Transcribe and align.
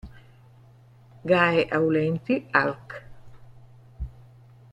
Gae 1.31 1.67
Aulenti, 1.79 2.39
arch. 2.51 2.95